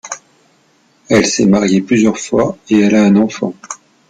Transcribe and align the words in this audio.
Elle 1.11 1.27
s'est 1.27 1.45
mariée 1.45 1.79
plusieurs 1.81 2.17
fois 2.17 2.57
et 2.71 2.79
elle 2.79 2.95
a 2.95 3.03
un 3.05 3.15
enfant. 3.17 3.53